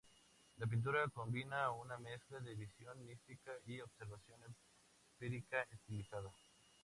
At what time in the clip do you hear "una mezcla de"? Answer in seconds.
1.69-2.55